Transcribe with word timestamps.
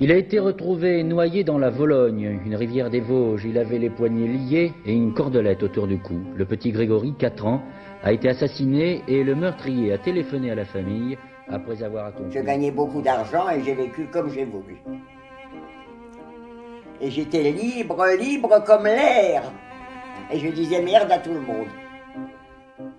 Il 0.00 0.12
a 0.12 0.16
été 0.16 0.38
retrouvé 0.38 1.02
noyé 1.02 1.42
dans 1.42 1.58
la 1.58 1.70
Vologne, 1.70 2.40
une 2.46 2.54
rivière 2.54 2.88
des 2.88 3.00
Vosges. 3.00 3.44
Il 3.44 3.58
avait 3.58 3.78
les 3.78 3.90
poignets 3.90 4.28
liés 4.28 4.72
et 4.86 4.92
une 4.94 5.12
cordelette 5.12 5.62
autour 5.64 5.88
du 5.88 5.98
cou. 5.98 6.20
Le 6.36 6.44
petit 6.44 6.70
Grégory, 6.70 7.14
4 7.18 7.46
ans, 7.46 7.62
a 8.04 8.12
été 8.12 8.28
assassiné 8.28 9.02
et 9.08 9.24
le 9.24 9.34
meurtrier 9.34 9.92
a 9.92 9.98
téléphoné 9.98 10.52
à 10.52 10.54
la 10.54 10.64
famille 10.64 11.18
après 11.48 11.82
avoir 11.82 12.06
accompli. 12.06 12.32
Je 12.32 12.38
gagnais 12.44 12.70
beaucoup 12.70 13.02
d'argent 13.02 13.48
et 13.50 13.60
j'ai 13.64 13.74
vécu 13.74 14.06
comme 14.12 14.30
j'ai 14.30 14.44
voulu. 14.44 14.76
Et 17.00 17.10
j'étais 17.10 17.50
libre, 17.50 18.06
libre 18.20 18.62
comme 18.64 18.84
l'air. 18.84 19.42
Et 20.32 20.38
je 20.38 20.48
disais 20.48 20.80
merde 20.80 21.10
à 21.10 21.18
tout 21.18 21.32
le 21.32 21.40
monde. 21.40 21.66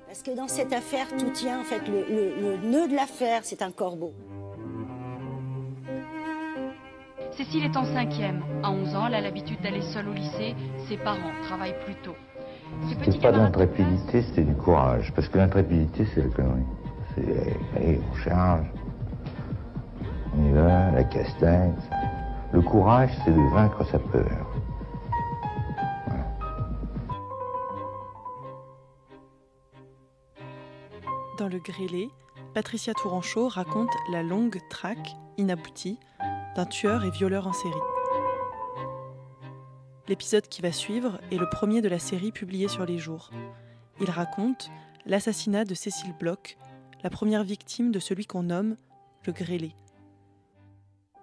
Parce 0.05 0.21
que 0.21 0.31
dans 0.35 0.47
cette 0.49 0.73
affaire, 0.73 1.05
tout 1.17 1.29
tient, 1.29 1.61
en 1.61 1.63
fait, 1.63 1.81
le, 1.87 1.99
le- 2.09 2.33
le 2.41 2.69
nœud 2.69 2.87
de 2.89 2.95
l'affaire, 2.95 3.41
c'est 3.43 3.61
un 3.61 3.71
corbeau. 3.71 4.11
Cécile 7.39 7.63
est 7.63 7.77
en 7.77 7.85
cinquième. 7.85 8.43
À 8.63 8.69
11 8.69 8.95
ans, 8.97 9.07
elle 9.07 9.13
a 9.13 9.21
l'habitude 9.21 9.61
d'aller 9.61 9.81
seule 9.81 10.09
au 10.09 10.13
lycée. 10.13 10.57
Ses 10.89 10.97
parents 10.97 11.31
travaillent 11.43 11.79
plus 11.85 11.95
tôt. 12.03 12.15
Ce 12.89 13.11
C'est 13.11 13.21
pas 13.21 13.31
de 13.31 13.37
l'intrépidité, 13.37 14.25
c'est 14.35 14.43
du 14.43 14.53
courage. 14.55 15.13
Parce 15.15 15.29
que 15.29 15.37
l'intrépidité, 15.37 16.05
c'est 16.13 16.23
la 16.23 16.27
connerie. 16.27 16.65
C'est, 17.15 17.57
allez, 17.77 18.01
on 18.11 18.15
charge. 18.17 18.65
On 20.35 20.49
y 20.49 20.51
va, 20.51 20.91
la 20.91 21.03
castagne. 21.05 21.75
Le 22.51 22.61
courage, 22.61 23.11
c'est 23.23 23.31
de 23.31 23.53
vaincre 23.53 23.85
sa 23.85 23.99
peur. 23.99 24.45
Dans 31.37 31.47
le 31.47 31.59
grêlé, 31.59 32.09
Patricia 32.53 32.93
Tourangeau 32.93 33.47
raconte 33.47 33.93
la 34.11 34.23
longue 34.23 34.59
traque, 34.69 35.15
inaboutie, 35.37 35.99
tueur 36.65 37.03
et 37.03 37.09
violeur 37.09 37.47
en 37.47 37.53
série. 37.53 37.73
L'épisode 40.07 40.47
qui 40.47 40.61
va 40.61 40.71
suivre 40.71 41.19
est 41.31 41.37
le 41.37 41.47
premier 41.47 41.81
de 41.81 41.87
la 41.87 41.99
série 41.99 42.31
publiée 42.31 42.67
sur 42.67 42.85
les 42.85 42.97
jours. 42.97 43.29
Il 44.01 44.09
raconte 44.09 44.71
l'assassinat 45.05 45.65
de 45.65 45.75
Cécile 45.75 46.15
Bloch, 46.19 46.57
la 47.03 47.09
première 47.09 47.43
victime 47.43 47.91
de 47.91 47.99
celui 47.99 48.25
qu'on 48.25 48.43
nomme 48.43 48.75
le 49.25 49.33
grêlé. 49.33 49.75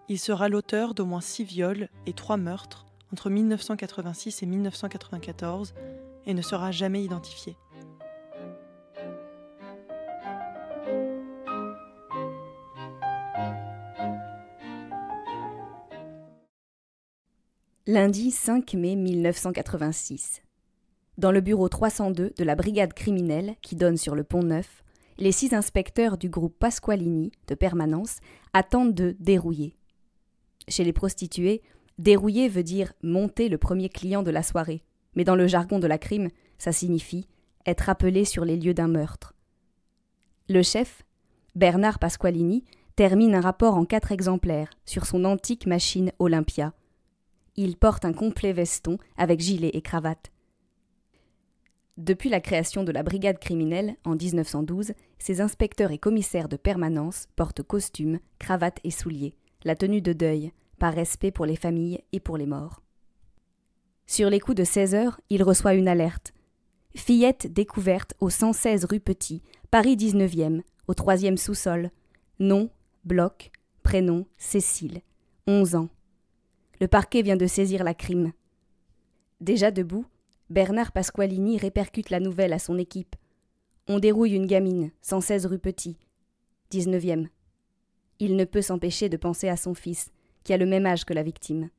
Il 0.09 0.19
sera 0.19 0.49
l'auteur 0.49 0.95
d'au 0.95 1.05
moins 1.05 1.21
six 1.21 1.43
viols 1.43 1.89
et 2.07 2.13
trois 2.13 2.37
meurtres 2.37 2.87
entre 3.13 3.31
1986 3.31 4.43
et 4.43 4.47
1994 4.47 5.75
et 6.27 6.35
ne 6.35 6.43
sera 6.43 6.71
jamais 6.71 7.03
identifié. 7.03 7.57
Lundi 17.97 18.31
5 18.31 18.75
mai 18.75 18.95
1986. 18.95 20.43
Dans 21.17 21.33
le 21.33 21.41
bureau 21.41 21.71
302 21.71 22.35
de 22.37 22.45
la 22.45 22.55
brigade 22.55 22.93
criminelle 22.93 23.55
qui 23.63 23.75
donne 23.75 23.97
sur 23.97 24.15
le 24.15 24.23
pont 24.23 24.43
Neuf, 24.43 24.85
les 25.17 25.33
six 25.33 25.55
inspecteurs 25.55 26.19
du 26.19 26.29
groupe 26.29 26.59
Pasqualini 26.59 27.33
de 27.47 27.55
permanence 27.55 28.19
attendent 28.53 28.93
de 28.93 29.17
dérouiller. 29.19 29.79
Chez 30.69 30.85
les 30.85 30.93
prostituées, 30.93 31.63
dérouiller 31.97 32.51
veut 32.51 32.63
dire 32.63 32.93
monter 33.03 33.49
le 33.49 33.57
premier 33.57 33.89
client 33.89 34.23
de 34.23 34.31
la 34.31 34.43
soirée, 34.43 34.83
mais 35.15 35.25
dans 35.25 35.35
le 35.35 35.47
jargon 35.47 35.79
de 35.79 35.87
la 35.87 35.97
crime, 35.97 36.29
ça 36.59 36.73
signifie 36.73 37.27
être 37.65 37.89
appelé 37.89 38.27
sur 38.27 38.45
les 38.45 38.59
lieux 38.59 38.75
d'un 38.75 38.89
meurtre. 38.89 39.33
Le 40.51 40.63
chef, 40.63 41.03
Bernard 41.55 41.99
Pasqualini, 41.99 42.63
termine 42.95 43.35
un 43.35 43.41
rapport 43.41 43.75
en 43.75 43.87
quatre 43.87 44.13
exemplaires 44.13 44.69
sur 44.85 45.07
son 45.07 45.25
antique 45.25 45.67
machine 45.67 46.13
Olympia. 46.19 46.75
Il 47.57 47.77
porte 47.77 48.05
un 48.05 48.13
complet 48.13 48.53
veston 48.53 48.99
avec 49.17 49.41
gilet 49.41 49.71
et 49.73 49.83
cravate. 49.83 50.31
Depuis 51.97 52.29
la 52.29 52.41
création 52.41 52.85
de 52.85 52.93
la 52.93 53.03
brigade 53.03 53.39
criminelle 53.39 53.97
en 54.05 54.17
1912, 54.17 54.93
ces 55.19 55.41
inspecteurs 55.41 55.93
et 55.93 55.99
commissaires 55.99 56.51
de 56.51 56.57
permanence 56.57 57.27
portent 57.37 57.63
costume, 57.63 58.19
cravate 58.39 58.79
et 58.85 58.91
souliers, 58.91 59.35
la 59.65 59.75
tenue 59.75 60.03
de 60.03 60.13
deuil, 60.13 60.53
par 60.79 60.93
respect 60.93 61.31
pour 61.31 61.47
les 61.47 61.57
familles 61.57 62.03
et 62.13 62.21
pour 62.21 62.37
les 62.37 62.45
morts. 62.45 62.83
Sur 64.07 64.29
les 64.29 64.41
coups 64.41 64.59
de 64.59 64.65
16 64.65 64.95
heures, 64.95 65.21
il 65.31 65.43
reçoit 65.43 65.73
une 65.73 65.89
alerte. 65.89 66.35
Fillette 66.95 67.53
découverte 67.53 68.15
au 68.21 68.29
116 68.29 68.85
rue 68.85 69.01
Petit, 69.01 69.43
Paris 69.71 69.97
19e, 69.97 70.61
au 70.89 70.95
troisième 70.95 71.39
sous-sol. 71.39 71.91
Nom, 72.39 72.69
bloc, 73.05 73.51
prénom, 73.83 74.27
Cécile, 74.37 75.01
11 75.47 75.77
ans. 75.77 75.89
Le 76.79 76.89
parquet 76.89 77.23
vient 77.23 77.37
de 77.37 77.47
saisir 77.47 77.85
la 77.85 77.95
crime. 77.95 78.33
Déjà 79.41 79.71
debout, 79.71 80.05
Bernard 80.51 80.93
Pasqualini 80.93 81.59
répercute 81.59 82.11
la 82.11 82.21
nouvelle 82.21 82.53
à 82.53 82.59
son 82.59 82.79
équipe. 82.79 83.17
On 83.89 83.99
dérouille 83.99 84.35
une 84.35 84.47
gamine, 84.47 84.91
116 85.01 85.47
rue 85.47 85.59
Petit, 85.59 85.97
19e. 86.71 87.29
Il 88.19 88.37
ne 88.37 88.45
peut 88.45 88.63
s'empêcher 88.63 89.09
de 89.09 89.17
penser 89.17 89.49
à 89.49 89.57
son 89.57 89.75
fils, 89.75 90.11
qui 90.45 90.53
a 90.53 90.57
le 90.57 90.67
même 90.67 90.87
âge 90.87 91.05
que 91.05 91.15
la 91.15 91.23
victime. 91.23 91.71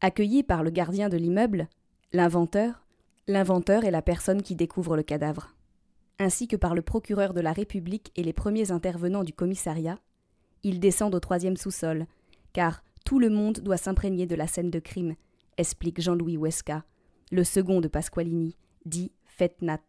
Accueilli 0.00 0.42
par 0.42 0.62
le 0.62 0.70
gardien 0.70 1.08
de 1.08 1.16
l'immeuble, 1.16 1.68
l'inventeur, 2.12 2.84
l'inventeur 3.26 3.84
est 3.84 3.90
la 3.90 4.02
personne 4.02 4.42
qui 4.42 4.54
découvre 4.54 4.96
le 4.96 5.02
cadavre, 5.02 5.54
ainsi 6.18 6.46
que 6.46 6.56
par 6.56 6.74
le 6.74 6.82
procureur 6.82 7.32
de 7.32 7.40
la 7.40 7.52
République 7.52 8.12
et 8.16 8.22
les 8.22 8.32
premiers 8.32 8.70
intervenants 8.70 9.24
du 9.24 9.32
commissariat, 9.32 9.98
ils 10.62 10.80
descendent 10.80 11.14
au 11.14 11.20
troisième 11.20 11.56
sous-sol, 11.56 12.06
car 12.52 12.82
tout 13.04 13.18
le 13.18 13.28
monde 13.30 13.60
doit 13.60 13.76
s'imprégner 13.76 14.26
de 14.26 14.34
la 14.34 14.46
scène 14.46 14.70
de 14.70 14.78
crime, 14.78 15.14
explique 15.58 16.00
Jean-Louis 16.00 16.36
Huesca, 16.36 16.84
le 17.30 17.44
second 17.44 17.80
de 17.80 17.88
Pasqualini, 17.88 18.56
dit 18.86 19.12
Fetnat. 19.26 19.82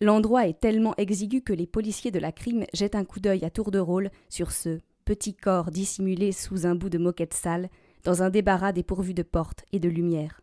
L'endroit 0.00 0.48
est 0.48 0.60
tellement 0.60 0.94
exigu 0.96 1.40
que 1.40 1.52
les 1.52 1.66
policiers 1.66 2.10
de 2.10 2.18
la 2.18 2.32
crime 2.32 2.64
jettent 2.74 2.96
un 2.96 3.04
coup 3.04 3.20
d'œil 3.20 3.44
à 3.44 3.50
tour 3.50 3.70
de 3.70 3.78
rôle 3.78 4.10
sur 4.28 4.50
ce 4.50 4.80
petit 5.04 5.34
corps 5.34 5.70
dissimulé 5.70 6.32
sous 6.32 6.66
un 6.66 6.74
bout 6.74 6.90
de 6.90 6.98
moquette 6.98 7.34
sale, 7.34 7.68
dans 8.02 8.22
un 8.22 8.30
débarras 8.30 8.72
dépourvu 8.72 9.14
de 9.14 9.22
portes 9.22 9.64
et 9.72 9.78
de 9.78 9.88
lumière. 9.88 10.40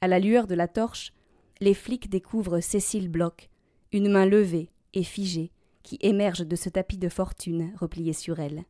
À 0.00 0.08
la 0.08 0.18
lueur 0.18 0.46
de 0.46 0.54
la 0.54 0.68
torche, 0.68 1.12
les 1.60 1.74
flics 1.74 2.10
découvrent 2.10 2.60
Cécile 2.60 3.08
Bloch, 3.08 3.48
une 3.92 4.10
main 4.10 4.26
levée 4.26 4.70
et 4.94 5.04
figée, 5.04 5.52
qui 5.82 5.98
émerge 6.00 6.46
de 6.46 6.56
ce 6.56 6.68
tapis 6.68 6.98
de 6.98 7.08
fortune 7.08 7.72
replié 7.76 8.12
sur 8.12 8.40
elle. 8.40 8.64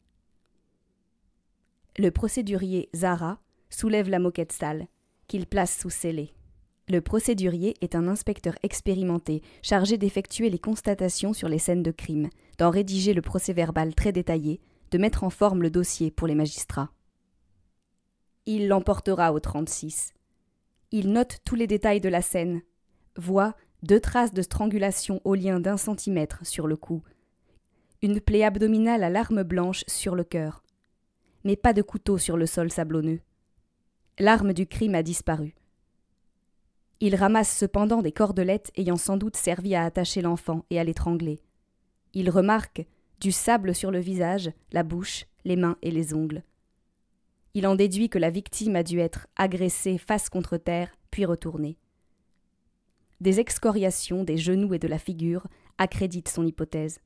Le 1.99 2.13
procédurier 2.13 2.89
Zara 2.95 3.41
soulève 3.71 4.09
la 4.09 4.21
moquette 4.21 4.53
sale, 4.53 4.87
qu'il 5.27 5.47
place 5.47 5.77
sous 5.77 5.91
scellé. 5.91 6.33
Le 6.89 7.01
procédurier 7.01 7.75
est 7.81 7.97
un 7.97 8.07
inspecteur 8.07 8.55
expérimenté, 8.63 9.43
chargé 9.63 9.99
d'effectuer 9.99 10.49
les 10.49 10.61
constatations 10.61 11.33
sur 11.33 11.49
les 11.49 11.59
scènes 11.59 11.83
de 11.83 11.91
crime, 11.91 12.29
d'en 12.57 12.71
rédiger 12.71 13.15
le 13.15 13.21
procès-verbal 13.21 13.97
très 13.97 14.13
détaillé, 14.13 14.61
de 14.93 14.99
mettre 14.99 15.25
en 15.25 15.31
forme 15.31 15.61
le 15.61 15.71
dossier 15.71 16.13
pour 16.13 16.29
les 16.29 16.37
magistrats. 16.37 16.93
Il 18.47 18.69
l'emportera 18.69 19.33
au 19.33 19.41
36. 19.41 20.15
Il 20.93 21.11
note 21.11 21.39
tous 21.45 21.57
les 21.57 21.67
détails 21.67 22.01
de 22.01 22.09
la 22.09 22.23
scène, 22.23 22.63
voit 23.17 23.57
deux 23.83 23.99
traces 23.99 24.33
de 24.33 24.43
strangulation 24.43 25.21
au 25.25 25.35
lien 25.35 25.59
d'un 25.59 25.77
centimètre 25.77 26.47
sur 26.47 26.69
le 26.69 26.77
cou, 26.77 27.03
une 28.03 28.21
plaie 28.21 28.45
abdominale 28.45 29.03
à 29.03 29.11
l'arme 29.11 29.43
blanche 29.43 29.83
sur 29.89 30.15
le 30.15 30.23
cœur, 30.23 30.63
mais 31.45 31.57
pas 31.57 31.73
de 31.73 31.83
couteau 31.83 32.19
sur 32.19 32.37
le 32.37 32.47
sol 32.47 32.71
sablonneux. 32.71 33.21
L'arme 34.19 34.53
du 34.53 34.67
crime 34.67 34.95
a 34.95 35.03
disparu. 35.03 35.55
Il 37.01 37.15
ramasse 37.15 37.57
cependant 37.57 38.03
des 38.03 38.13
cordelettes 38.13 38.73
ayant 38.77 38.97
sans 38.97 39.17
doute 39.17 39.37
servi 39.37 39.75
à 39.75 39.85
attacher 39.85 40.21
l'enfant 40.21 40.65
et 40.71 40.81
à 40.81 40.85
l'étrangler. 40.85 41.41
Il 42.13 42.29
remarque 42.31 42.85
du 43.21 43.31
sable 43.31 43.75
sur 43.75 43.91
le 43.91 44.01
visage, 44.01 44.51
la 44.73 44.83
bouche, 44.83 45.27
les 45.45 45.57
mains 45.57 45.77
et 45.83 45.91
les 45.91 46.15
ongles. 46.15 46.43
Il 47.55 47.67
en 47.67 47.75
déduit 47.75 48.09
que 48.09 48.19
la 48.19 48.31
victime 48.31 48.77
a 48.77 48.83
dû 48.83 48.99
être 48.99 49.27
agressée 49.37 49.99
face 49.99 50.29
contre 50.29 50.57
terre, 50.57 50.91
puis 51.11 51.25
retournée. 51.25 51.79
Des 53.21 53.41
excoriations 53.41 54.25
des 54.25 54.37
genoux 54.37 54.75
et 54.75 54.79
de 54.79 54.89
la 54.89 54.99
figure 54.99 55.47
accréditent 55.77 56.29
son 56.29 56.47
hypothèse. 56.47 57.01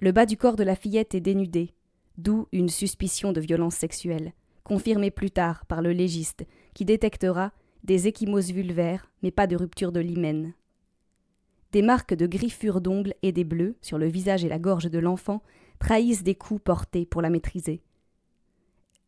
Le 0.00 0.10
bas 0.10 0.26
du 0.26 0.36
corps 0.36 0.56
de 0.56 0.64
la 0.64 0.74
fillette 0.74 1.14
est 1.14 1.20
dénudé, 1.20 1.74
d'où 2.18 2.46
une 2.52 2.68
suspicion 2.68 3.32
de 3.32 3.40
violence 3.40 3.74
sexuelle, 3.74 4.32
confirmée 4.64 5.10
plus 5.10 5.30
tard 5.30 5.66
par 5.66 5.82
le 5.82 5.92
légiste, 5.92 6.46
qui 6.74 6.84
détectera 6.84 7.52
des 7.84 8.06
échymoses 8.06 8.52
vulvaires, 8.52 9.10
mais 9.22 9.30
pas 9.30 9.46
de 9.46 9.56
rupture 9.56 9.92
de 9.92 10.00
l'hymen. 10.00 10.54
Des 11.72 11.82
marques 11.82 12.14
de 12.14 12.26
griffures 12.26 12.80
d'ongles 12.80 13.14
et 13.22 13.32
des 13.32 13.44
bleus 13.44 13.76
sur 13.80 13.98
le 13.98 14.06
visage 14.06 14.44
et 14.44 14.48
la 14.48 14.58
gorge 14.58 14.90
de 14.90 14.98
l'enfant 14.98 15.42
trahissent 15.78 16.22
des 16.22 16.34
coups 16.34 16.62
portés 16.62 17.06
pour 17.06 17.22
la 17.22 17.30
maîtriser. 17.30 17.82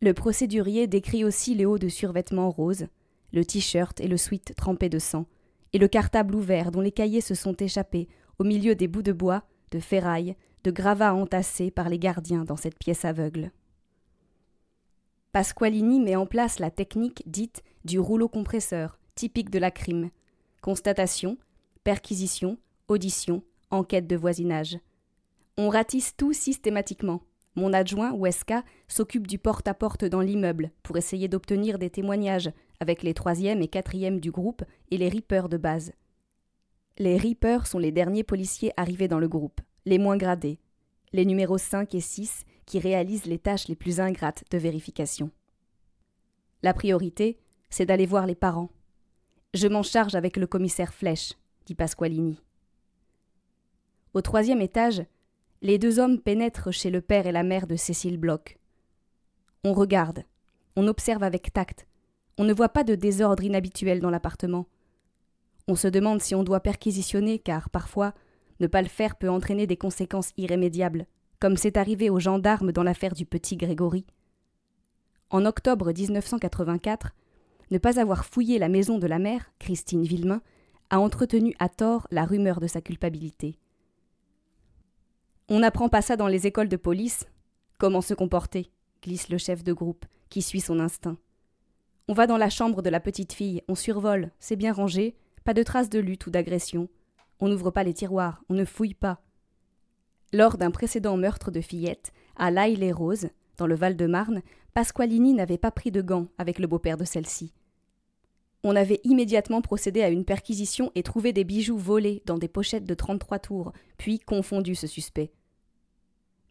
Le 0.01 0.13
procédurier 0.13 0.87
décrit 0.87 1.25
aussi 1.25 1.55
les 1.55 1.67
hauts 1.67 1.79
de 1.79 1.89
survêtement 1.89 2.51
rose, 2.51 2.87
le 3.33 3.45
t-shirt 3.45 4.01
et 4.01 4.09
le 4.09 4.17
sweat 4.17 4.55
trempés 4.57 4.89
de 4.89 4.99
sang, 4.99 5.27
et 5.73 5.79
le 5.79 5.89
cartable 5.89 6.35
ouvert 6.35 6.71
dont 6.71 6.81
les 6.81 6.93
cahiers 6.93 7.21
se 7.21 7.35
sont 7.35 7.55
échappés 7.55 8.09
au 8.39 8.45
milieu 8.45 8.75
des 8.75 8.89
bouts 8.89 9.03
de 9.03 9.13
bois, 9.13 9.45
de 9.71 9.79
ferraille, 9.79 10.37
de 10.65 10.71
gravats 10.71 11.15
entassés 11.15 11.71
par 11.71 11.89
les 11.89 11.99
gardiens 11.99 12.45
dans 12.45 12.57
cette 12.57 12.79
pièce 12.79 13.05
aveugle. 13.05 13.53
Pasqualini 15.33 16.01
met 16.01 16.17
en 16.17 16.27
place 16.27 16.59
la 16.59 16.71
technique 16.71 17.23
dite 17.27 17.63
du 17.85 17.99
rouleau 17.99 18.29
compresseur, 18.29 18.99
typique 19.15 19.51
de 19.51 19.59
la 19.59 19.71
crime. 19.71 20.11
Constatation, 20.63 21.37
perquisition, 21.83 22.57
audition, 22.89 23.43
enquête 23.71 24.07
de 24.07 24.17
voisinage. 24.17 24.79
On 25.59 25.69
ratisse 25.69 26.17
tout 26.17 26.33
systématiquement. 26.33 27.21
Mon 27.57 27.73
adjoint, 27.73 28.15
Weska, 28.15 28.65
s'occupe 28.89 29.27
du 29.27 29.39
porte-à-porte 29.39 30.05
dans 30.05 30.21
l'immeuble 30.21 30.71
pour 30.83 30.97
essayer 30.97 31.29
d'obtenir 31.29 31.79
des 31.79 31.91
témoignages 31.91 32.51
avec 32.81 33.03
les 33.03 33.15
troisième 33.15 33.63
et 33.63 33.69
quatrième 33.69 34.19
du 34.19 34.31
groupe 34.31 34.65
et 34.91 34.97
les 34.97 35.09
Reapers 35.09 35.49
de 35.49 35.57
base. 35.57 35.93
Les 36.99 37.19
Reapers 37.19 37.67
sont 37.67 37.79
les 37.79 37.93
derniers 37.93 38.25
policiers 38.25 38.73
arrivés 38.77 39.09
dans 39.09 39.21
le 39.21 39.29
groupe, 39.29 39.61
les 39.87 39.99
moins 39.99 40.17
gradés, 40.17 40.59
les 41.13 41.25
numéros 41.25 41.59
5 41.59 41.95
et 41.95 42.01
6 42.01 42.45
qui 42.67 42.79
réalisent 42.79 43.27
les 43.27 43.39
tâches 43.39 43.69
les 43.69 43.77
plus 43.77 44.01
ingrates 44.01 44.45
de 44.51 44.59
vérification. 44.59 45.31
La 46.63 46.75
priorité, 46.75 47.39
c'est 47.71 47.87
d'aller 47.87 48.07
voir 48.07 48.27
les 48.27 48.35
parents. 48.35 48.71
Je 49.53 49.69
m'en 49.69 49.83
charge 49.83 50.15
avec 50.15 50.37
le 50.37 50.47
commissaire 50.47 50.95
Flèche, 50.95 51.35
dit 51.67 51.75
Pasqualini. 51.75 52.41
Au 54.15 54.23
troisième 54.23 54.61
étage, 54.61 55.05
les 55.61 55.79
deux 55.79 55.99
hommes 55.99 56.21
pénètrent 56.21 56.73
chez 56.73 56.91
le 56.91 57.01
père 57.01 57.27
et 57.27 57.33
la 57.33 57.43
mère 57.43 57.67
de 57.67 57.77
Cécile 57.77 58.19
Bloch. 58.19 58.59
On 59.65 59.73
regarde, 59.73 60.25
on 60.77 60.89
observe 60.89 61.23
avec 61.23 61.53
tact, 61.53 61.87
on 62.39 62.45
ne 62.45 62.53
voit 62.53 62.69
pas 62.69 62.85
de 62.85 62.95
désordre 62.95 63.45
inhabituel 63.45 64.01
dans 64.01 64.11
l'appartement. 64.11 64.67
On 65.69 65.77
se 65.77 65.89
demande 65.89 66.21
si 66.21 66.35
on 66.35 66.43
doit 66.43 66.61
perquisitionner 66.61 67.39
car 67.39 67.71
parfois, 67.71 68.13
ne 68.65 68.69
pas 68.69 68.81
le 68.81 68.89
faire 68.89 69.17
peut 69.17 69.29
entraîner 69.29 69.67
des 69.67 69.77
conséquences 69.77 70.31
irrémédiables, 70.39 71.07
comme 71.39 71.59
c'est 71.59 71.77
arrivé 71.77 72.09
aux 72.09 72.19
gendarmes 72.19 72.73
dans 72.73 72.83
l'affaire 72.83 73.15
du 73.15 73.27
petit 73.27 73.57
Grégory. 73.57 74.07
En 75.29 75.45
octobre 75.45 75.93
1984, 75.93 77.15
ne 77.71 77.79
pas 77.79 78.01
avoir 78.01 78.25
fouillé 78.25 78.59
la 78.59 78.71
maison 78.71 78.99
de 78.99 79.07
la 79.07 79.19
mère, 79.19 79.53
Christine 79.59 80.05
Villemain, 80.05 80.41
a 80.89 80.99
entretenu 80.99 81.55
à 81.59 81.69
tort 81.69 82.07
la 82.11 82.25
rumeur 82.25 82.61
de 82.61 82.67
sa 82.67 82.81
culpabilité. 82.81 83.59
On 85.51 85.59
n'apprend 85.59 85.91
pas 85.91 86.03
ça 86.03 86.17
dans 86.17 86.29
les 86.29 86.47
écoles 86.47 86.69
de 86.69 86.77
police. 86.77 87.27
Comment 87.79 88.01
se 88.01 88.15
comporter 88.15 88.71
glisse 89.03 89.29
le 89.29 89.37
chef 89.37 89.63
de 89.63 89.75
groupe, 89.75 90.07
qui 90.31 90.41
suit 90.41 90.63
son 90.63 90.81
instinct. 90.81 91.19
On 92.09 92.15
va 92.15 92.27
dans 92.27 92.39
la 92.39 92.49
chambre 92.49 92.81
de 92.81 92.89
la 92.89 93.01
petite 93.01 93.35
fille, 93.35 93.63
on 93.69 93.75
survole, 93.75 94.31
c'est 94.39 94.57
bien 94.57 94.73
rangé, 94.73 95.15
pas 95.45 95.53
de 95.53 95.63
traces 95.63 95.91
de 95.91 95.99
lutte 95.99 96.27
ou 96.27 96.31
d'agression. 96.31 96.89
On 97.45 97.49
n'ouvre 97.49 97.71
pas 97.71 97.85
les 97.85 97.93
tiroirs, 97.93 98.43
on 98.49 98.55
ne 98.55 98.65
fouille 98.65 98.95
pas. 98.95 99.21
Lors 100.33 100.57
d'un 100.57 100.71
précédent 100.71 101.19
meurtre 101.19 101.51
de 101.51 101.61
fillette, 101.61 102.11
à 102.37 102.51
l'Aille-les-Roses, 102.51 103.29
dans 103.59 103.67
le 103.67 103.75
Val-de-Marne, 103.75 104.41
Pasqualini 104.73 105.35
n'avait 105.35 105.59
pas 105.59 105.71
pris 105.71 105.91
de 105.91 106.01
gants 106.01 106.29
avec 106.39 106.59
le 106.59 106.67
beau-père 106.67 106.97
de 106.97 107.05
celle-ci. 107.05 107.53
On 108.63 108.75
avait 108.75 109.03
immédiatement 109.05 109.61
procédé 109.61 110.01
à 110.01 110.09
une 110.09 110.25
perquisition 110.25 110.91
et 110.95 111.03
trouvé 111.03 111.35
des 111.35 111.45
bijoux 111.45 111.77
volés 111.77 112.23
dans 112.25 112.39
des 112.39 112.49
pochettes 112.49 112.87
de 112.87 112.95
33 112.95 113.41
tours, 113.41 113.73
puis 113.99 114.21
confondu 114.21 114.75
ce 114.75 114.87
suspect. 114.87 115.31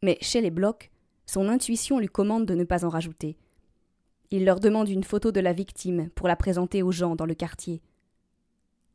Mais 0.04 0.19
chez 0.22 0.42
les 0.42 0.51
blocs, 0.51 0.92
son 1.25 1.50
intuition 1.50 1.98
lui 1.98 2.07
commande 2.07 2.46
de 2.46 2.54
ne 2.54 2.66
pas 2.66 2.86
en 2.86 2.89
rajouter. 2.89 3.36
Il 4.30 4.46
leur 4.46 4.60
demande 4.60 4.89
une 4.89 5.04
photo 5.04 5.31
de 5.31 5.39
la 5.39 5.54
victime 5.54 6.12
pour 6.12 6.28
la 6.28 6.36
présenter 6.36 6.84
aux 6.84 6.92
gens 6.92 7.16
dans 7.16 7.25
le 7.25 7.34
quartier. 7.34 7.81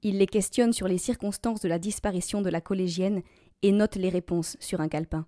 Il 0.02 0.18
les 0.18 0.26
questionne 0.26 0.72
sur 0.72 0.86
les 0.86 0.98
circonstances 0.98 1.60
de 1.60 1.68
la 1.68 1.78
disparition 1.78 2.40
de 2.40 2.50
la 2.50 2.60
collégienne 2.60 3.22
et 3.62 3.72
note 3.72 3.96
les 3.96 4.08
réponses 4.08 4.56
sur 4.60 4.80
un 4.80 4.88
calepin. 4.88 5.26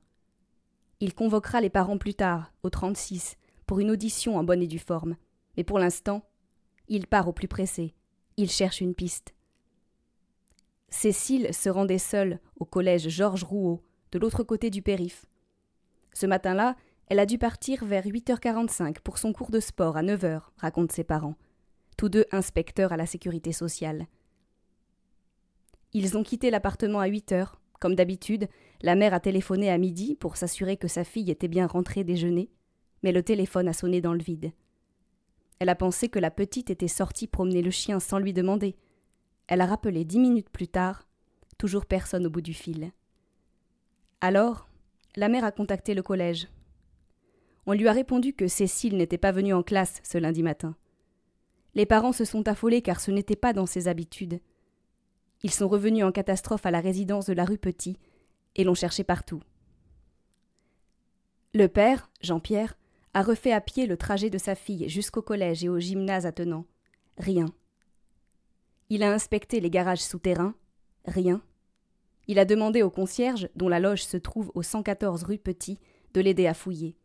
Il 1.01 1.15
convoquera 1.15 1.61
les 1.61 1.71
parents 1.71 1.99
plus 1.99 2.15
tard, 2.15 2.53
au 2.63 2.71
36, 2.71 3.37
pour 3.67 3.81
une 3.81 3.91
audition 3.91 4.37
en 4.37 4.45
bonne 4.45 4.63
et 4.63 4.69
due 4.69 4.79
forme. 4.79 5.17
Mais 5.57 5.65
pour 5.65 5.79
l'instant, 5.79 6.23
il 6.89 7.07
part 7.07 7.29
au 7.29 7.33
plus 7.33 7.49
pressé. 7.49 7.95
Il 8.37 8.51
cherche 8.51 8.81
une 8.81 8.95
piste. 8.95 9.35
Cécile 10.89 11.55
se 11.55 11.69
rendait 11.69 11.99
seule 11.99 12.41
au 12.59 12.65
collège 12.65 13.09
Georges 13.09 13.45
Rouault, 13.45 13.83
de 14.13 14.19
l'autre 14.19 14.43
côté 14.43 14.71
du 14.71 14.83
périph. 14.83 15.25
Ce 16.15 16.27
matin-là, 16.27 16.77
elle 17.07 17.19
a 17.19 17.27
dû 17.27 17.39
partir 17.39 17.85
vers 17.85 18.05
8h45 18.05 19.01
pour 19.01 19.19
son 19.19 19.33
cours 19.33 19.51
de 19.51 19.61
sport 19.61 19.97
à 19.97 20.03
9h, 20.03 20.43
racontent 20.57 20.95
ses 20.95 21.05
parents, 21.05 21.37
tous 21.97 22.09
deux 22.09 22.27
inspecteurs 22.33 22.93
à 22.93 22.97
la 22.97 23.07
sécurité 23.07 23.53
sociale. 23.53 24.07
Ils 25.93 26.17
ont 26.17 26.23
quitté 26.23 26.51
l'appartement 26.51 27.01
à 27.01 27.07
8 27.07 27.33
h 27.33 27.53
Comme 27.81 27.95
d'habitude, 27.95 28.49
la 28.83 28.95
mère 28.95 29.15
a 29.15 29.21
téléphoné 29.21 29.71
à 29.71 29.79
midi 29.79 30.15
pour 30.15 30.37
s'assurer 30.37 30.77
que 30.77 30.89
sa 30.89 31.05
fille 31.05 31.31
était 31.31 31.49
bien 31.49 31.67
rentrée 31.67 32.05
déjeuner, 32.05 32.51
mais 33.03 33.13
le 33.13 33.23
téléphone 33.23 33.69
a 33.69 33.73
sonné 33.73 34.01
dans 34.01 34.15
le 34.15 34.23
vide. 34.23 34.53
Elle 35.59 35.69
a 35.69 35.75
pensé 35.75 36.09
que 36.09 36.19
la 36.19 36.31
petite 36.31 36.71
était 36.71 36.89
sortie 36.89 37.27
promener 37.27 37.61
le 37.61 37.71
chien 37.71 38.01
sans 38.01 38.19
lui 38.19 38.33
demander. 38.33 38.77
Elle 39.49 39.61
a 39.61 39.67
rappelé 39.67 40.05
dix 40.05 40.19
minutes 40.19 40.49
plus 40.49 40.69
tard, 40.69 41.07
toujours 41.59 41.87
personne 41.87 42.27
au 42.27 42.31
bout 42.31 42.41
du 42.41 42.55
fil. 42.55 42.93
Alors, 44.21 44.69
la 45.17 45.29
mère 45.29 45.45
a 45.45 45.53
contacté 45.53 45.95
le 45.95 46.03
collège. 46.03 46.49
On 47.67 47.73
lui 47.73 47.89
a 47.89 47.93
répondu 47.93 48.33
que 48.33 48.49
Cécile 48.49 48.97
n'était 48.97 49.19
pas 49.19 49.33
venue 49.33 49.53
en 49.53 49.63
classe 49.63 50.01
ce 50.03 50.19
lundi 50.19 50.43
matin. 50.43 50.77
Les 51.75 51.87
parents 51.87 52.13
se 52.13 52.25
sont 52.25 52.49
affolés 52.49 52.81
car 52.81 53.01
ce 53.01 53.11
n'était 53.11 53.37
pas 53.37 53.53
dans 53.53 53.67
ses 53.67 53.89
habitudes. 53.89 54.41
Ils 55.43 55.51
sont 55.51 55.69
revenus 55.69 56.05
en 56.05 56.13
catastrophe 56.13 56.67
à 56.67 56.71
la 56.71 56.81
résidence 56.81 57.27
de 57.27 57.33
la 57.33 57.45
rue 57.45 57.59
Petit 57.59 57.97
et 58.57 58.65
l'ont 58.65 58.75
cherché 58.75 59.05
partout. 59.05 59.43
Le 61.55 61.67
père, 61.67 62.11
Jean-Pierre, 62.23 62.77
a 63.15 63.23
refait 63.23 63.53
à 63.53 63.61
pied 63.61 63.87
le 63.87 63.97
trajet 63.97 64.31
de 64.31 64.39
sa 64.39 64.55
fille 64.55 64.89
jusqu'au 64.89 65.23
collège 65.23 65.65
et 65.65 65.69
au 65.69 65.81
gymnase 65.81 66.27
attenant. 66.27 66.65
Rien. 67.19 67.47
Il 68.89 69.03
a 69.03 69.13
inspecté 69.13 69.61
les 69.61 69.71
garages 69.71 70.03
souterrains. 70.03 70.55
Rien. 71.07 71.43
Il 72.29 72.39
a 72.39 72.45
demandé 72.45 72.83
au 72.83 72.91
concierge, 72.91 73.49
dont 73.57 73.69
la 73.69 73.81
loge 73.81 74.05
se 74.05 74.17
trouve 74.17 74.53
au 74.55 74.63
114 74.63 75.25
rue 75.25 75.39
Petit, 75.39 75.79
de 76.15 76.21
l'aider 76.21 76.47
à 76.47 76.55
fouiller. 76.55 76.97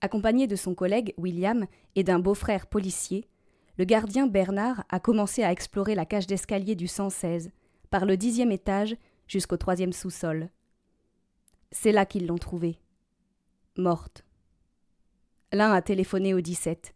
Accompagné 0.00 0.46
de 0.46 0.56
son 0.56 0.74
collègue 0.74 1.14
William 1.16 1.66
et 1.94 2.02
d'un 2.02 2.18
beau-frère 2.18 2.66
policier, 2.66 3.28
le 3.78 3.84
gardien 3.84 4.26
Bernard 4.26 4.84
a 4.88 5.00
commencé 5.00 5.42
à 5.42 5.52
explorer 5.52 5.94
la 5.94 6.06
cage 6.06 6.26
d'escalier 6.26 6.74
du 6.74 6.88
116, 6.88 7.50
par 7.90 8.06
le 8.06 8.16
dixième 8.16 8.52
étage 8.52 8.96
jusqu'au 9.26 9.56
troisième 9.56 9.92
sous-sol. 9.92 10.50
C'est 11.70 11.92
là 11.92 12.06
qu'ils 12.06 12.26
l'ont 12.26 12.38
trouvée. 12.38 12.78
Morte. 13.76 14.24
L'un 15.52 15.72
a 15.72 15.82
téléphoné 15.82 16.32
au 16.32 16.40
17. 16.40 16.94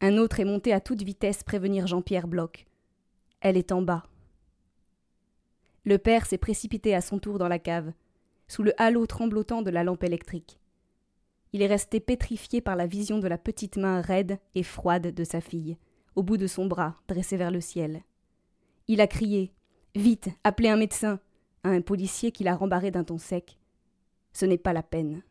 Un 0.00 0.16
autre 0.16 0.40
est 0.40 0.44
monté 0.44 0.72
à 0.72 0.80
toute 0.80 1.02
vitesse 1.02 1.42
prévenir 1.42 1.86
Jean-Pierre 1.86 2.28
Bloch. 2.28 2.66
Elle 3.40 3.56
est 3.56 3.72
en 3.72 3.82
bas. 3.82 4.04
Le 5.84 5.98
père 5.98 6.26
s'est 6.26 6.38
précipité 6.38 6.94
à 6.94 7.00
son 7.00 7.18
tour 7.18 7.38
dans 7.38 7.48
la 7.48 7.58
cave, 7.58 7.92
sous 8.46 8.62
le 8.62 8.72
halo 8.80 9.06
tremblotant 9.06 9.62
de 9.62 9.70
la 9.70 9.84
lampe 9.84 10.04
électrique. 10.04 10.58
Il 11.52 11.62
est 11.62 11.66
resté 11.66 12.00
pétrifié 12.00 12.60
par 12.60 12.76
la 12.76 12.86
vision 12.86 13.18
de 13.18 13.28
la 13.28 13.38
petite 13.38 13.76
main 13.76 14.00
raide 14.00 14.38
et 14.54 14.62
froide 14.62 15.14
de 15.14 15.24
sa 15.24 15.40
fille, 15.40 15.76
au 16.18 16.24
bout 16.24 16.36
de 16.36 16.48
son 16.48 16.66
bras, 16.66 16.96
dressé 17.06 17.36
vers 17.36 17.52
le 17.52 17.60
ciel. 17.60 18.02
Il 18.88 19.00
a 19.00 19.06
crié 19.06 19.52
Vite, 19.94 20.30
appelez 20.42 20.68
un 20.68 20.76
médecin 20.76 21.20
à 21.62 21.68
un 21.68 21.80
policier 21.80 22.32
qui 22.32 22.42
l'a 22.42 22.56
rembarré 22.56 22.90
d'un 22.90 23.04
ton 23.04 23.18
sec. 23.18 23.56
Ce 24.32 24.44
n'est 24.44 24.58
pas 24.58 24.72
la 24.72 24.82
peine. 24.82 25.22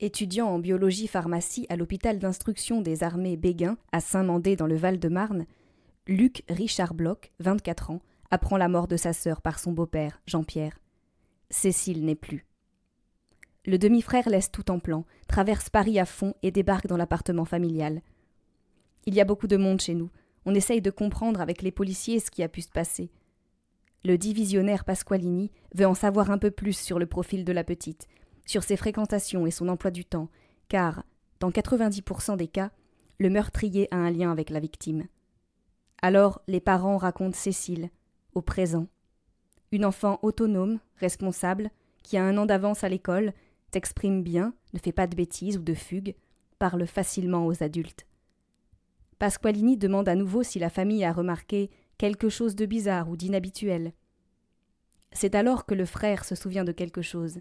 Étudiant 0.00 0.48
en 0.48 0.58
biologie-pharmacie 0.58 1.66
à 1.68 1.76
l'hôpital 1.76 2.18
d'instruction 2.18 2.80
des 2.80 3.04
armées 3.04 3.36
Béguin, 3.36 3.78
à 3.92 4.00
Saint-Mandé 4.00 4.56
dans 4.56 4.66
le 4.66 4.76
Val-de-Marne, 4.76 5.46
Luc 6.08 6.42
Richard 6.48 6.94
Bloch, 6.94 7.30
24 7.38 7.92
ans, 7.92 8.02
apprend 8.32 8.56
la 8.56 8.68
mort 8.68 8.88
de 8.88 8.96
sa 8.96 9.12
sœur 9.12 9.40
par 9.40 9.60
son 9.60 9.70
beau-père, 9.70 10.20
Jean-Pierre. 10.26 10.80
Cécile 11.48 12.04
n'est 12.04 12.16
plus. 12.16 12.44
Le 13.66 13.78
demi-frère 13.78 14.28
laisse 14.28 14.50
tout 14.50 14.68
en 14.68 14.80
plan, 14.80 15.04
traverse 15.28 15.70
Paris 15.70 16.00
à 16.00 16.06
fond 16.06 16.34
et 16.42 16.50
débarque 16.50 16.88
dans 16.88 16.96
l'appartement 16.96 17.44
familial. 17.44 18.02
Il 19.06 19.14
y 19.14 19.20
a 19.20 19.24
beaucoup 19.24 19.46
de 19.46 19.56
monde 19.56 19.80
chez 19.80 19.94
nous. 19.94 20.10
On 20.46 20.54
essaye 20.54 20.80
de 20.80 20.90
comprendre 20.90 21.40
avec 21.40 21.62
les 21.62 21.70
policiers 21.70 22.20
ce 22.20 22.30
qui 22.30 22.42
a 22.42 22.48
pu 22.48 22.62
se 22.62 22.70
passer. 22.70 23.10
Le 24.04 24.16
divisionnaire 24.16 24.84
Pasqualini 24.84 25.50
veut 25.74 25.86
en 25.86 25.94
savoir 25.94 26.30
un 26.30 26.38
peu 26.38 26.50
plus 26.50 26.78
sur 26.78 26.98
le 26.98 27.06
profil 27.06 27.44
de 27.44 27.52
la 27.52 27.64
petite, 27.64 28.08
sur 28.46 28.62
ses 28.62 28.76
fréquentations 28.76 29.46
et 29.46 29.50
son 29.50 29.68
emploi 29.68 29.90
du 29.90 30.04
temps, 30.04 30.28
car, 30.68 31.04
dans 31.38 31.50
90% 31.50 32.36
des 32.36 32.48
cas, 32.48 32.70
le 33.18 33.28
meurtrier 33.28 33.88
a 33.90 33.96
un 33.96 34.10
lien 34.10 34.32
avec 34.32 34.48
la 34.48 34.60
victime. 34.60 35.06
Alors 36.00 36.40
les 36.48 36.60
parents 36.60 36.96
racontent 36.96 37.36
Cécile, 37.36 37.90
au 38.34 38.40
présent. 38.40 38.86
Une 39.72 39.84
enfant 39.84 40.18
autonome, 40.22 40.80
responsable, 40.96 41.70
qui 42.02 42.16
a 42.16 42.24
un 42.24 42.38
an 42.38 42.46
d'avance 42.46 42.82
à 42.82 42.88
l'école, 42.88 43.34
s'exprime 43.72 44.22
bien, 44.22 44.54
ne 44.72 44.78
fait 44.78 44.92
pas 44.92 45.06
de 45.06 45.14
bêtises 45.14 45.58
ou 45.58 45.62
de 45.62 45.74
fugues, 45.74 46.14
parle 46.58 46.86
facilement 46.86 47.46
aux 47.46 47.62
adultes. 47.62 48.06
Pasqualini 49.20 49.76
demande 49.76 50.08
à 50.08 50.14
nouveau 50.14 50.42
si 50.42 50.58
la 50.58 50.70
famille 50.70 51.04
a 51.04 51.12
remarqué 51.12 51.70
quelque 51.98 52.30
chose 52.30 52.56
de 52.56 52.64
bizarre 52.64 53.10
ou 53.10 53.18
d'inhabituel. 53.18 53.92
C'est 55.12 55.34
alors 55.34 55.66
que 55.66 55.74
le 55.74 55.84
frère 55.84 56.24
se 56.24 56.34
souvient 56.34 56.64
de 56.64 56.72
quelque 56.72 57.02
chose. 57.02 57.40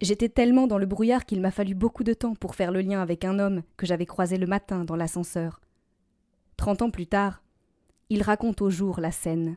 J'étais 0.00 0.28
tellement 0.28 0.68
dans 0.68 0.78
le 0.78 0.86
brouillard 0.86 1.26
qu'il 1.26 1.40
m'a 1.40 1.50
fallu 1.50 1.74
beaucoup 1.74 2.04
de 2.04 2.14
temps 2.14 2.36
pour 2.36 2.54
faire 2.54 2.70
le 2.70 2.82
lien 2.82 3.02
avec 3.02 3.24
un 3.24 3.40
homme 3.40 3.64
que 3.76 3.84
j'avais 3.84 4.06
croisé 4.06 4.38
le 4.38 4.46
matin 4.46 4.84
dans 4.84 4.94
l'ascenseur. 4.94 5.60
Trente 6.56 6.82
ans 6.82 6.90
plus 6.90 7.08
tard, 7.08 7.42
il 8.08 8.22
raconte 8.22 8.62
au 8.62 8.70
jour 8.70 9.00
la 9.00 9.10
scène. 9.10 9.56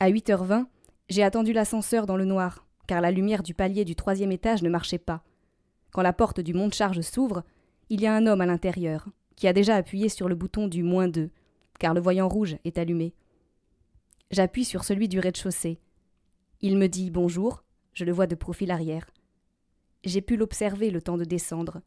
À 0.00 0.10
8h20, 0.10 0.68
j'ai 1.10 1.22
attendu 1.22 1.52
l'ascenseur 1.52 2.06
dans 2.06 2.16
le 2.16 2.24
noir, 2.24 2.66
car 2.86 3.02
la 3.02 3.10
lumière 3.10 3.42
du 3.42 3.52
palier 3.52 3.84
du 3.84 3.94
troisième 3.94 4.32
étage 4.32 4.62
ne 4.62 4.70
marchait 4.70 4.96
pas. 4.96 5.22
Quand 5.92 6.00
la 6.00 6.14
porte 6.14 6.40
du 6.40 6.54
monte-charge 6.54 7.02
s'ouvre, 7.02 7.44
il 7.88 8.00
y 8.00 8.06
a 8.06 8.14
un 8.14 8.26
homme 8.26 8.40
à 8.40 8.46
l'intérieur, 8.46 9.08
qui 9.36 9.46
a 9.46 9.52
déjà 9.52 9.76
appuyé 9.76 10.08
sur 10.08 10.28
le 10.28 10.34
bouton 10.34 10.66
du 10.66 10.82
moins 10.82 11.08
2, 11.08 11.30
car 11.78 11.94
le 11.94 12.00
voyant 12.00 12.28
rouge 12.28 12.56
est 12.64 12.78
allumé. 12.78 13.14
J'appuie 14.30 14.64
sur 14.64 14.84
celui 14.84 15.08
du 15.08 15.20
rez-de-chaussée. 15.20 15.78
Il 16.60 16.76
me 16.78 16.88
dit 16.88 17.10
bonjour, 17.10 17.62
je 17.92 18.04
le 18.04 18.12
vois 18.12 18.26
de 18.26 18.34
profil 18.34 18.70
arrière. 18.70 19.06
J'ai 20.04 20.20
pu 20.20 20.36
l'observer 20.36 20.90
le 20.90 21.00
temps 21.00 21.16
de 21.16 21.24
descendre. 21.24 21.80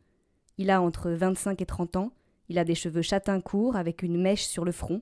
Il 0.58 0.70
a 0.70 0.82
entre 0.82 1.12
25 1.12 1.62
et 1.62 1.66
30 1.66 1.96
ans, 1.98 2.14
il 2.50 2.58
a 2.58 2.64
des 2.64 2.76
cheveux 2.76 3.02
châtains 3.02 3.42
courts 3.42 3.76
avec 3.76 4.02
une 4.02 4.20
mèche 4.20 4.46
sur 4.46 4.66
le 4.66 4.72
front. 4.72 5.02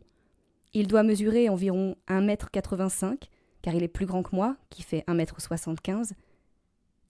Il 0.73 0.87
doit 0.87 1.03
mesurer 1.03 1.47
environ 1.49 1.95
1m85, 2.07 3.29
car 3.61 3.73
il 3.73 3.83
est 3.83 3.87
plus 3.87 4.05
grand 4.05 4.23
que 4.23 4.35
moi, 4.35 4.57
qui 4.69 4.83
fait 4.83 5.03
1m75. 5.07 6.11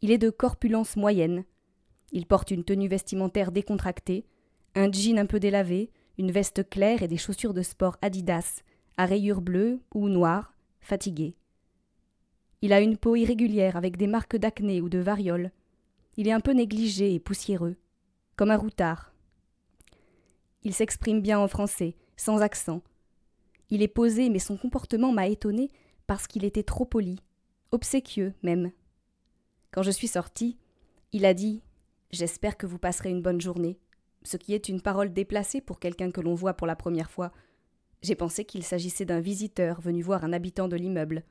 Il 0.02 0.12
est 0.12 0.18
de 0.18 0.30
corpulence 0.30 0.96
moyenne. 0.96 1.44
Il 2.12 2.26
porte 2.26 2.52
une 2.52 2.64
tenue 2.64 2.88
vestimentaire 2.88 3.52
décontractée, 3.52 4.26
un 4.76 4.92
jean 4.92 5.18
un 5.20 5.26
peu 5.26 5.40
délavé, 5.40 5.92
une 6.18 6.32
veste 6.32 6.70
claire 6.70 7.04
et 7.04 7.08
des 7.08 7.18
chaussures 7.18 7.54
de 7.54 7.62
sport 7.62 7.98
Adidas, 8.02 8.64
à 8.98 9.06
rayures 9.06 9.42
bleues 9.42 9.80
ou 9.94 10.10
noires, 10.10 10.54
fatiguées. 10.80 11.36
Il 12.62 12.74
a 12.74 12.82
une 12.82 12.98
peau 12.98 13.16
irrégulière 13.16 13.76
avec 13.76 13.98
des 13.98 14.08
marques 14.08 14.36
d'acné 14.36 14.82
ou 14.82 14.90
de 14.90 14.98
variole. 14.98 15.52
Il 16.16 16.28
est 16.28 16.32
un 16.32 16.40
peu 16.40 16.54
négligé 16.54 17.14
et 17.14 17.20
poussiéreux, 17.20 17.76
comme 18.36 18.50
un 18.50 18.58
routard. 18.58 19.14
Il 20.64 20.74
s'exprime 20.74 21.22
bien 21.22 21.40
en 21.40 21.48
français, 21.48 21.96
sans 22.16 22.42
accent. 22.42 22.82
Il 23.70 23.84
est 23.84 23.88
posé, 23.88 24.30
mais 24.30 24.40
son 24.40 24.58
comportement 24.58 25.12
m'a 25.12 25.28
étonné 25.28 25.72
parce 26.08 26.26
qu'il 26.26 26.46
était 26.46 26.64
trop 26.64 26.86
poli, 26.86 27.20
obséquieux 27.72 28.34
même. 28.42 28.72
Quand 29.72 29.84
je 29.84 29.92
suis 29.92 30.08
sortie, 30.08 30.58
il 31.12 31.26
a 31.26 31.34
dit 31.34 31.62
J'espère 32.12 32.58
que 32.58 32.66
vous 32.66 32.80
passerez 32.80 33.10
une 33.10 33.22
bonne 33.22 33.42
journée, 33.42 33.78
ce 34.24 34.38
qui 34.38 34.54
est 34.54 34.70
une 34.70 34.82
parole 34.82 35.14
déplacée 35.14 35.62
pour 35.62 35.80
quelqu'un 35.80 36.12
que 36.12 36.22
l'on 36.22 36.36
voit 36.36 36.54
pour 36.54 36.68
la 36.68 36.76
première 36.76 37.12
fois. 37.12 37.32
J'ai 38.02 38.16
pensé 38.16 38.46
qu'il 38.46 38.64
s'agissait 38.64 39.06
d'un 39.06 39.20
visiteur 39.20 39.82
venu 39.82 40.02
voir 40.02 40.24
un 40.24 40.34
habitant 40.34 40.68
de 40.68 40.76
l'immeuble. 40.76 41.24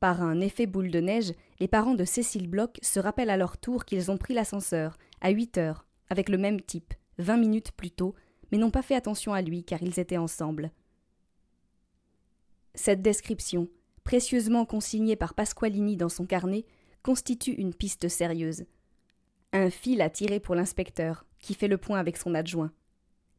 Par 0.00 0.20
un 0.20 0.40
effet 0.40 0.66
boule 0.66 0.90
de 0.90 1.00
neige, 1.00 1.32
les 1.60 1.68
parents 1.68 1.94
de 1.94 2.04
Cécile 2.04 2.48
Bloch 2.48 2.76
se 2.82 3.00
rappellent 3.00 3.30
à 3.30 3.36
leur 3.36 3.56
tour 3.56 3.84
qu'ils 3.84 4.10
ont 4.10 4.18
pris 4.18 4.34
l'ascenseur, 4.34 4.98
à 5.20 5.30
8 5.30 5.58
heures, 5.58 5.86
avec 6.10 6.28
le 6.28 6.38
même 6.38 6.60
type, 6.60 6.94
vingt 7.18 7.38
minutes 7.38 7.72
plus 7.72 7.90
tôt, 7.90 8.14
mais 8.50 8.58
n'ont 8.58 8.70
pas 8.70 8.82
fait 8.82 8.94
attention 8.94 9.32
à 9.32 9.42
lui 9.42 9.64
car 9.64 9.82
ils 9.82 9.98
étaient 9.98 10.16
ensemble. 10.16 10.70
Cette 12.74 13.00
description, 13.00 13.68
précieusement 14.04 14.66
consignée 14.66 15.16
par 15.16 15.34
Pasqualini 15.34 15.96
dans 15.96 16.10
son 16.10 16.26
carnet, 16.26 16.66
constitue 17.02 17.52
une 17.52 17.74
piste 17.74 18.08
sérieuse. 18.08 18.66
Un 19.52 19.70
fil 19.70 20.00
à 20.02 20.10
tirer 20.10 20.40
pour 20.40 20.54
l'inspecteur, 20.54 21.24
qui 21.38 21.54
fait 21.54 21.68
le 21.68 21.78
point 21.78 21.98
avec 21.98 22.16
son 22.16 22.34
adjoint. 22.34 22.72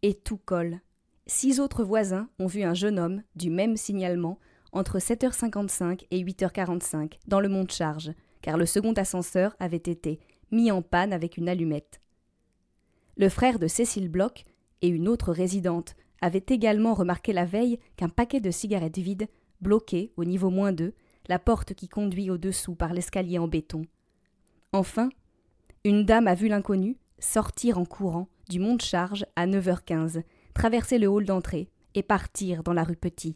Et 0.01 0.13
tout 0.13 0.37
colle. 0.37 0.79
Six 1.25 1.59
autres 1.59 1.83
voisins 1.83 2.29
ont 2.39 2.47
vu 2.47 2.63
un 2.63 2.73
jeune 2.73 2.99
homme, 2.99 3.23
du 3.35 3.49
même 3.49 3.77
signalement, 3.77 4.39
entre 4.71 4.99
7h55 4.99 6.05
et 6.11 6.23
8h45 6.23 7.13
dans 7.27 7.39
le 7.39 7.49
monte-charge, 7.49 8.11
car 8.41 8.57
le 8.57 8.65
second 8.65 8.93
ascenseur 8.93 9.55
avait 9.59 9.77
été 9.77 10.19
mis 10.51 10.71
en 10.71 10.81
panne 10.81 11.13
avec 11.13 11.37
une 11.37 11.49
allumette. 11.49 11.99
Le 13.17 13.29
frère 13.29 13.59
de 13.59 13.67
Cécile 13.67 14.09
Bloch 14.09 14.43
et 14.81 14.87
une 14.87 15.07
autre 15.07 15.33
résidente 15.33 15.95
avaient 16.21 16.45
également 16.47 16.93
remarqué 16.93 17.33
la 17.33 17.45
veille 17.45 17.79
qu'un 17.95 18.09
paquet 18.09 18.39
de 18.39 18.51
cigarettes 18.51 18.99
vides 18.99 19.27
bloquait, 19.61 20.11
au 20.17 20.23
niveau 20.23 20.49
moins 20.49 20.71
2, 20.71 20.93
la 21.27 21.39
porte 21.39 21.73
qui 21.73 21.89
conduit 21.89 22.29
au-dessous 22.29 22.75
par 22.75 22.93
l'escalier 22.93 23.39
en 23.39 23.47
béton. 23.47 23.85
Enfin, 24.71 25.09
une 25.83 26.05
dame 26.05 26.27
a 26.27 26.35
vu 26.35 26.47
l'inconnu 26.47 26.97
sortir 27.19 27.77
en 27.77 27.85
courant 27.85 28.27
du 28.49 28.59
monte-charge 28.59 29.25
à 29.35 29.47
9h15, 29.47 30.23
traverser 30.53 30.97
le 30.97 31.07
hall 31.07 31.25
d'entrée 31.25 31.69
et 31.95 32.03
partir 32.03 32.63
dans 32.63 32.73
la 32.73 32.83
rue 32.83 32.95
Petit. 32.95 33.35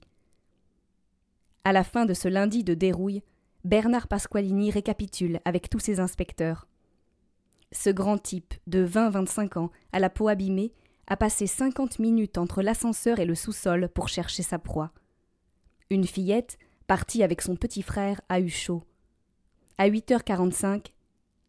À 1.63 1.73
la 1.73 1.83
fin 1.83 2.05
de 2.05 2.13
ce 2.13 2.27
lundi 2.27 2.63
de 2.63 2.73
dérouille, 2.73 3.23
Bernard 3.63 4.07
Pasqualini 4.07 4.71
récapitule 4.71 5.39
avec 5.45 5.69
tous 5.69 5.79
ses 5.79 5.99
inspecteurs. 5.99 6.67
Ce 7.71 7.89
grand 7.89 8.17
type, 8.17 8.53
de 8.67 8.85
20-25 8.85 9.59
ans, 9.59 9.71
à 9.91 9.99
la 9.99 10.09
peau 10.09 10.27
abîmée, 10.27 10.73
a 11.07 11.17
passé 11.17 11.47
50 11.47 11.99
minutes 11.99 12.37
entre 12.37 12.61
l'ascenseur 12.61 13.19
et 13.19 13.25
le 13.25 13.35
sous-sol 13.35 13.89
pour 13.89 14.09
chercher 14.09 14.43
sa 14.43 14.59
proie. 14.59 14.91
Une 15.89 16.05
fillette, 16.05 16.57
partie 16.87 17.23
avec 17.23 17.41
son 17.41 17.55
petit 17.55 17.81
frère, 17.81 18.21
a 18.29 18.39
eu 18.39 18.49
chaud. 18.49 18.83
À 19.77 19.89
8h45, 19.89 20.87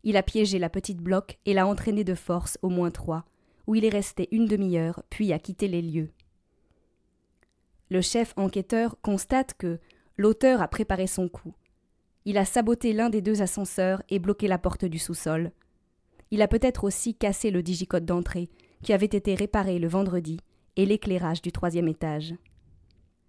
il 0.05 0.17
a 0.17 0.23
piégé 0.23 0.59
la 0.59 0.71
petite 0.71 0.99
bloc 0.99 1.39
et 1.47 1.55
l'a 1.55 1.67
entraînée 1.67 2.05
de 2.05 2.15
force 2.15 2.59
au 2.63 2.69
moins 2.69 2.91
trois, 2.91 3.25
où 3.67 3.75
il 3.75 3.85
est 3.85 3.91
resté 3.91 4.29
une 4.33 4.47
demi-heure, 4.47 5.03
puis 5.11 5.33
a 5.33 5.39
quitté 5.39 5.69
les 5.69 5.83
lieux. 5.83 6.11
Le 7.91 8.01
chef 8.01 8.33
enquêteur 8.37 8.97
constate 9.03 9.55
que, 9.55 9.79
L'auteur 10.19 10.61
a 10.61 10.69
préparé 10.69 11.07
son 11.07 11.29
coup. 11.29 11.55
Il 12.25 12.39
a 12.39 12.45
saboté 12.45 12.93
l'un 12.93 13.11
des 13.11 13.23
deux 13.23 13.43
ascenseurs 13.43 14.03
et 14.11 14.19
bloqué 14.19 14.47
la 14.47 14.59
porte 14.59 14.85
du 14.85 14.99
sous-sol. 14.99 15.53
Il 16.31 16.43
a 16.43 16.49
peut-être 16.49 16.85
aussi 16.85 17.15
cassé 17.15 17.51
le 17.51 17.63
digicode 17.63 18.05
d'entrée, 18.05 18.49
qui 18.83 18.93
avait 18.93 19.07
été 19.07 19.35
réparé 19.35 19.79
le 19.79 19.89
vendredi, 19.89 20.39
et 20.77 20.87
l'éclairage 20.87 21.43
du 21.43 21.53
troisième 21.53 21.89
étage. 21.89 22.35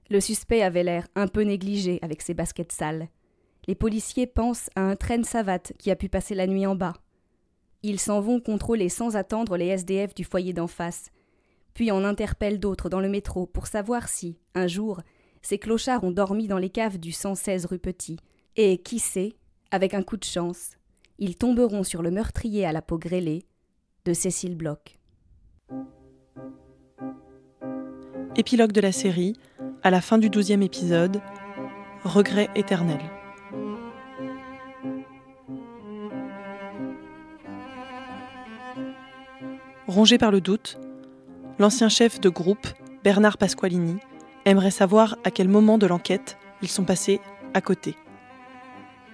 Le 0.10 0.20
suspect 0.20 0.62
avait 0.62 0.84
l'air 0.84 1.08
un 1.16 1.28
peu 1.28 1.42
négligé 1.42 2.00
avec 2.02 2.22
ses 2.22 2.34
baskets 2.34 2.72
sales. 2.72 3.08
Les 3.68 3.76
policiers 3.76 4.28
pensent 4.28 4.70
à 4.76 4.82
un 4.82 4.96
train 4.96 5.24
savate 5.24 5.74
qui 5.78 5.90
a 5.90 5.96
pu 5.96 6.10
passer 6.10 6.36
la 6.36 6.48
nuit 6.48 6.66
en 6.66 6.76
bas. 6.76 6.94
Ils 7.82 8.00
s'en 8.00 8.20
vont 8.20 8.40
contrôler 8.40 8.90
sans 8.90 9.16
attendre 9.16 9.58
les 9.58 9.68
SDF 9.68 10.14
du 10.14 10.24
foyer 10.24 10.54
d'en 10.54 10.68
face, 10.68 11.10
puis 11.74 11.92
en 11.92 12.04
interpellent 12.04 12.60
d'autres 12.60 12.90
dans 12.90 13.00
le 13.00 13.10
métro 13.10 13.46
pour 13.46 13.68
savoir 13.68 14.10
si, 14.10 14.38
un 14.56 14.68
jour, 14.68 15.02
ces 15.42 15.58
clochards 15.58 16.04
ont 16.04 16.12
dormi 16.12 16.48
dans 16.48 16.58
les 16.58 16.70
caves 16.70 16.98
du 16.98 17.12
116 17.12 17.66
rue 17.66 17.80
Petit, 17.80 18.18
et 18.56 18.78
qui 18.78 19.00
sait, 19.00 19.34
avec 19.72 19.94
un 19.94 20.04
coup 20.04 20.18
de 20.18 20.24
chance, 20.24 20.72
ils 21.20 21.36
tomberont 21.36 21.84
sur 21.84 22.02
le 22.02 22.12
meurtrier 22.12 22.66
à 22.66 22.72
la 22.72 22.82
peau 22.82 22.98
grêlée 22.98 23.46
de 24.06 24.14
Cécile 24.14 24.56
Bloch. 24.56 25.00
Épilogue 28.36 28.72
de 28.72 28.82
la 28.82 28.92
série, 28.92 29.36
à 29.84 29.92
la 29.92 30.02
fin 30.02 30.18
du 30.18 30.30
douzième 30.30 30.64
épisode, 30.64 31.22
Regret 32.04 32.50
éternel. 32.56 33.00
Rongé 39.94 40.18
par 40.18 40.32
le 40.32 40.42
doute, 40.42 40.80
l'ancien 41.60 41.88
chef 41.88 42.20
de 42.20 42.28
groupe, 42.28 42.66
Bernard 43.04 43.38
Pasqualini, 43.38 43.98
aimerait 44.44 44.72
savoir 44.72 45.18
à 45.24 45.30
quel 45.30 45.48
moment 45.48 45.78
de 45.78 45.86
l'enquête 45.86 46.40
ils 46.64 46.68
sont 46.68 46.84
passés 46.84 47.22
à 47.54 47.62
côté. 47.62 47.96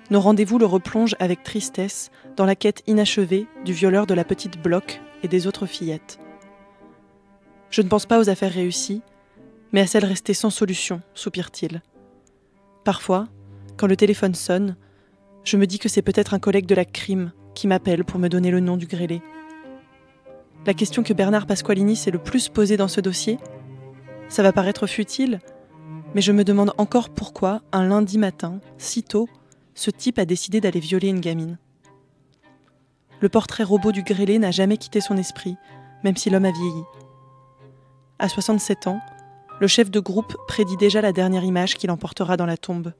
Nos 0.09 0.21
rendez-vous 0.21 0.57
le 0.57 0.65
replongent 0.65 1.17
avec 1.19 1.43
tristesse 1.43 2.12
dans 2.38 2.45
la 2.45 2.55
quête 2.55 2.81
inachevée 2.88 3.45
du 3.65 3.74
violeur 3.74 4.07
de 4.07 4.13
la 4.13 4.24
petite 4.24 4.57
Bloch 4.63 5.01
et 5.21 5.27
des 5.27 5.48
autres 5.48 5.65
fillettes. 5.65 6.17
Je 7.71 7.81
ne 7.81 7.89
pense 7.89 8.05
pas 8.05 8.17
aux 8.17 8.29
affaires 8.29 8.53
réussies, 8.53 9.01
mais 9.74 9.81
à 9.81 9.86
celles 9.86 10.05
restées 10.05 10.33
sans 10.33 10.50
solution, 10.50 11.01
soupire-t-il. 11.13 11.81
Parfois, 12.86 13.27
quand 13.75 13.88
le 13.88 13.98
téléphone 13.98 14.33
sonne, 14.33 14.77
je 15.43 15.57
me 15.57 15.67
dis 15.67 15.77
que 15.77 15.89
c'est 15.89 16.01
peut-être 16.01 16.33
un 16.33 16.39
collègue 16.39 16.67
de 16.67 16.75
la 16.75 16.86
crime 16.86 17.33
qui 17.53 17.67
m'appelle 17.67 18.05
pour 18.05 18.17
me 18.17 18.29
donner 18.29 18.50
le 18.50 18.62
nom 18.62 18.77
du 18.77 18.88
grêlé. 18.88 19.21
La 20.66 20.74
question 20.74 21.04
que 21.04 21.13
Bernard 21.13 21.48
Pasqualini 21.48 21.96
s'est 21.96 22.12
le 22.12 22.20
plus 22.20 22.50
posée 22.50 22.78
dans 22.78 22.88
ce 22.88 23.01
dossier, 23.01 23.39
ça 24.28 24.44
va 24.44 24.51
paraître 24.51 24.88
futile, 24.88 25.39
mais 26.13 26.22
je 26.22 26.32
me 26.32 26.44
demande 26.44 26.74
encore 26.78 27.10
pourquoi, 27.10 27.62
un 27.72 27.88
lundi 27.88 28.18
matin, 28.18 28.60
si 28.78 29.04
tôt, 29.04 29.30
ce 29.74 29.89
type 29.89 30.20
a 30.20 30.25
décidé 30.25 30.60
d'aller 30.60 30.80
violer 30.80 31.08
une 31.08 31.22
gamine. 31.22 31.58
Le 33.22 33.30
portrait 33.30 33.63
robot 33.63 33.92
du 33.92 34.04
grêlé 34.04 34.38
n'a 34.38 34.51
jamais 34.51 34.78
quitté 34.78 35.01
son 35.01 35.18
esprit, 35.18 35.56
même 36.04 36.18
si 36.18 36.30
l'homme 36.30 36.46
a 36.46 36.51
vieilli. 36.51 36.84
À 38.20 38.28
67 38.28 38.88
ans, 38.88 39.00
le 39.60 39.68
chef 39.68 39.89
de 39.89 40.00
groupe 40.00 40.36
prédit 40.48 40.78
déjà 40.78 41.01
la 41.01 41.13
dernière 41.13 41.44
image 41.44 41.75
qu'il 41.75 41.92
emportera 41.92 42.38
dans 42.38 42.46
la 42.46 42.58
tombe. 42.58 42.94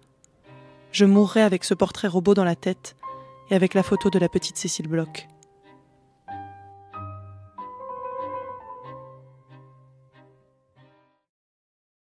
Je 0.92 1.06
mourrai 1.06 1.42
avec 1.42 1.64
ce 1.64 1.74
portrait 1.74 2.08
robot 2.08 2.34
dans 2.34 2.44
la 2.44 2.56
tête 2.56 2.96
et 3.50 3.56
avec 3.56 3.74
la 3.74 3.84
photo 3.84 4.10
de 4.10 4.20
la 4.20 4.30
petite 4.30 4.58
Cécile 4.58 4.88
Bloch. 4.88 5.28